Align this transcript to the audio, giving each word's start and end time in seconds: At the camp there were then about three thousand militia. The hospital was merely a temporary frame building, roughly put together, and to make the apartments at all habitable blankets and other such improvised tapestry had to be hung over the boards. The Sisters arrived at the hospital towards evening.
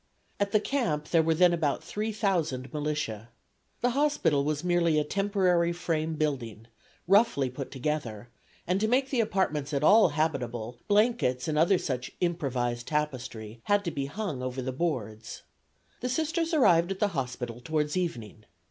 At 0.39 0.51
the 0.51 0.59
camp 0.59 1.09
there 1.09 1.21
were 1.21 1.35
then 1.35 1.53
about 1.53 1.83
three 1.83 2.11
thousand 2.11 2.73
militia. 2.73 3.29
The 3.81 3.91
hospital 3.91 4.43
was 4.43 4.63
merely 4.63 4.97
a 4.97 5.03
temporary 5.03 5.71
frame 5.71 6.15
building, 6.15 6.65
roughly 7.07 7.51
put 7.51 7.69
together, 7.69 8.27
and 8.65 8.79
to 8.81 8.87
make 8.87 9.11
the 9.11 9.19
apartments 9.19 9.75
at 9.75 9.83
all 9.83 10.09
habitable 10.09 10.79
blankets 10.87 11.47
and 11.47 11.55
other 11.55 11.77
such 11.77 12.13
improvised 12.19 12.87
tapestry 12.87 13.61
had 13.65 13.85
to 13.85 13.91
be 13.91 14.07
hung 14.07 14.41
over 14.41 14.59
the 14.59 14.71
boards. 14.73 15.43
The 15.99 16.09
Sisters 16.09 16.51
arrived 16.51 16.89
at 16.89 16.97
the 16.97 17.09
hospital 17.09 17.59
towards 17.63 17.95
evening. 17.95 18.45